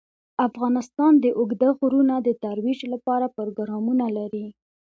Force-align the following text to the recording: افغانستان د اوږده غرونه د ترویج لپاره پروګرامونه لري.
افغانستان 0.47 1.13
د 1.23 1.25
اوږده 1.39 1.69
غرونه 1.79 2.15
د 2.21 2.29
ترویج 2.43 2.79
لپاره 2.93 3.25
پروګرامونه 3.37 4.05
لري. 4.17 4.47